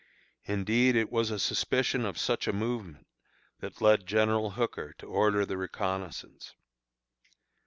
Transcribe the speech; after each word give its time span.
Indeed, 0.45 0.95
it 0.95 1.11
was 1.11 1.29
a 1.29 1.37
suspicion 1.37 2.05
of 2.07 2.17
such 2.17 2.47
a 2.47 2.53
movement 2.53 3.05
that 3.59 3.81
led 3.81 4.07
General 4.07 4.49
Hooker 4.57 4.93
to 4.97 5.05
order 5.05 5.45
the 5.45 5.57
reconnoissance. 5.57 6.55